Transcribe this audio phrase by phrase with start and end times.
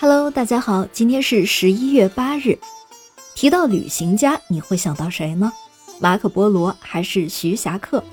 [0.00, 2.56] Hello，大家好，今天是十一月八日。
[3.34, 5.52] 提到旅行家，你会想到谁呢？
[5.98, 8.04] 马可·波罗还是徐霞客？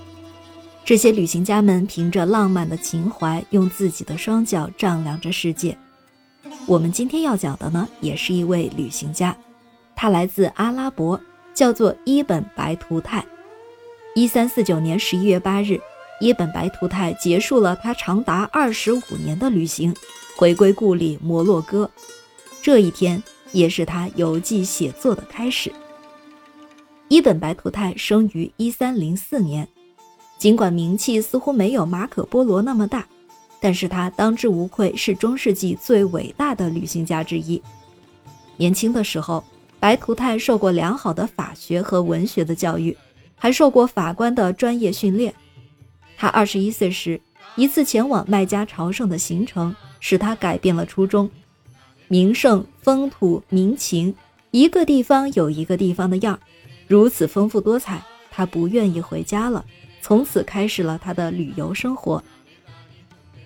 [0.84, 5.78] 这些旅行家们凭着浪漫的情怀，用自己的双脚丈量着世界。
[6.66, 9.38] 我们今天要讲的呢，也是一位旅行家，
[9.95, 11.21] 他来自阿拉伯，
[11.54, 13.23] 叫做伊本·白图泰。
[14.15, 15.79] 一三四九年十一月八日，
[16.20, 19.93] 伊本·白图泰结束了他长达二十五年的旅行。
[20.38, 21.89] 回归故里摩洛哥，
[22.61, 25.71] 这一天也是他游记写作的开始。
[27.07, 29.66] 伊本·白图泰生于一三零四年，
[30.38, 33.07] 尽管名气似乎没有马可·波罗那么大，
[33.62, 37.62] 但是他当之无愧是中世纪最伟大的旅行家之一。
[38.57, 39.41] 年轻的时候，
[39.79, 42.95] 白图泰受过良好的法学和文学的教育，
[43.38, 45.34] 还受过法官的专业训练。
[46.17, 47.21] 他二十一岁时，
[47.55, 49.76] 一次前往麦加朝圣的行程。
[50.02, 51.27] 使他改变了初衷，
[52.08, 54.13] 名胜、风土、民情，
[54.52, 56.40] 一个地方有一个地方的样，
[56.88, 59.66] 如此丰富多彩，他不愿意回家了。
[60.04, 62.24] 从此开始了他的旅游生活。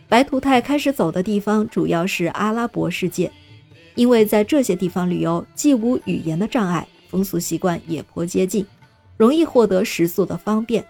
[0.10, 3.32] 白图泰开始走的地方主要是阿拉伯世界，
[3.96, 8.66] 因为在这些地方旅游既无语言的障碍，风俗习惯也颇接近，
[9.16, 10.84] 容易获得食宿的方便。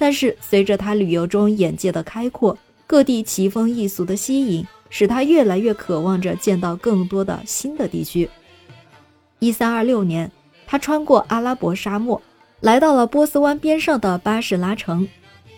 [0.00, 4.66] 但是随着他旅游中眼界的开阔，各地奇风异俗的吸引。
[4.92, 8.28] 使他越来越渴望着见到更多的新的地区。
[9.38, 10.28] 一三二六年，
[10.66, 12.20] 他穿过阿拉伯沙漠，
[12.58, 15.06] 来到了波斯湾边上的巴士拉城。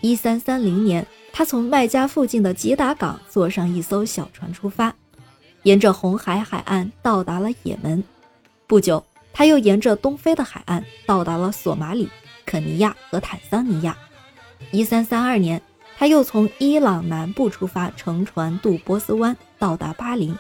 [0.03, 4.95] 一三三零年，他从麦加附近的吉达港坐上一艘小船出发，
[5.62, 8.05] 沿着红海海岸到达了也门。
[8.67, 12.06] 不久，他又沿着东非的海岸到达了索马里、
[12.45, 13.97] 肯尼亚和坦桑尼亚。
[14.71, 15.61] 一三三二年。
[15.99, 20.35] 他又从伊朗南部出发，乘船渡波斯湾，到达巴林。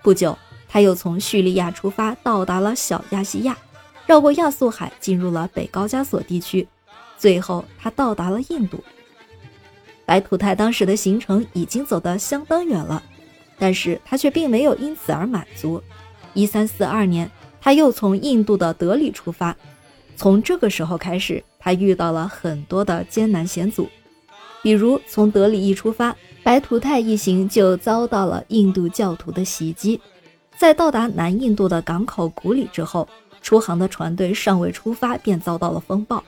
[0.00, 3.56] 不久，他又从叙利亚出发，到达了小亚细亚，
[4.06, 6.68] 绕过亚速海，进入了北高加索地区。
[7.18, 8.84] 最后，他到达了印度。
[10.04, 13.02] 白图泰当时的行程已经走得相当远了，
[13.58, 15.82] 但是他却并没有因此而满足。
[16.32, 17.28] 一三四二年，
[17.60, 19.56] 他又从印度的德里出发。
[20.16, 23.88] 从这个时候开始，他遇到了很多的艰难险阻。
[24.62, 30.00] 比如从德里一出发，白图泰一行就遭到了印度教徒的袭击。
[30.56, 33.08] 在到达南印度的港口古里之后，
[33.40, 36.22] 出航的船队尚未出发便遭到了风暴。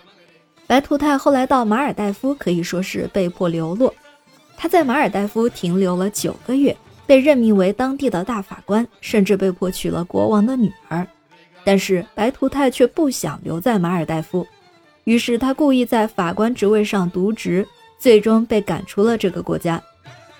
[0.66, 3.94] 白图泰后来到马尔代夫，可以说是被迫流落。
[4.56, 11.06] 他在马尔代夫停留了九个月，被任命为当地的大法官，甚至被迫娶了国王的女儿。
[11.64, 14.46] 但是白图泰却不想留在马尔代夫，
[15.04, 17.66] 于是他故意在法官职位上渎职。
[17.96, 19.82] 最终被赶出了这个国家。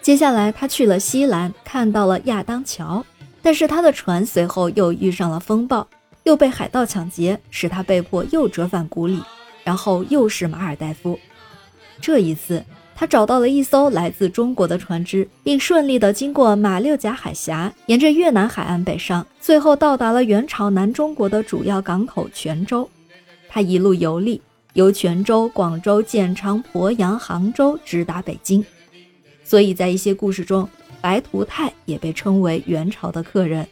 [0.02, 3.02] 接下来，他去了西兰，看到了亚当桥，
[3.40, 5.88] 但是他的船随后又遇上了风暴，
[6.24, 9.22] 又被海盗抢劫，使他被迫又折返古里，
[9.62, 11.18] 然后又是马尔代夫。
[12.02, 12.62] 这一次，
[12.97, 22.88] 他找到了一艘来自中国的船只，并顺利地经过马六甲海峡，沿着越南海岸北上，最后到达了元朝南中国的主要港口泉州。
[23.49, 24.41] 他一路游历。
[24.75, 28.65] 由泉州、广州、建昌、鄱阳、杭州直达北京，
[29.44, 30.69] 所以在一些故事中，
[31.00, 33.65] 白图泰也被称为元朝的客人。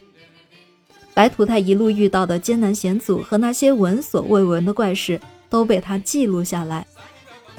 [1.13, 5.19] 白图泰一路遇到的艰难险阻和那些闻所未闻的怪事，
[5.49, 6.87] 都被他记录下来。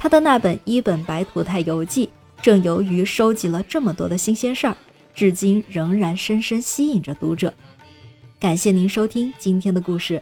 [0.05, 2.05] 他的那本《一本白土太游记》，
[2.39, 4.77] 正由于收集了这么多的新鲜事儿，
[5.15, 7.51] 至今仍然深深吸引着读者。
[8.39, 10.21] 感谢您收听今天的故事。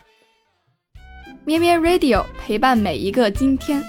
[1.44, 3.84] 咩咩 Radio 陪伴每一个今天。